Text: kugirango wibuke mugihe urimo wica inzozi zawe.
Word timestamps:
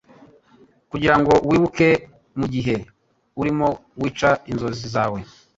kugirango 0.91 1.33
wibuke 1.49 1.87
mugihe 2.39 2.75
urimo 3.41 3.67
wica 4.01 4.29
inzozi 4.51 4.85
zawe. 4.95 5.19